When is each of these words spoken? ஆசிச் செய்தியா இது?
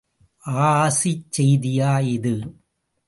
ஆசிச் 0.69 1.27
செய்தியா 1.35 1.91
இது? 2.15 2.35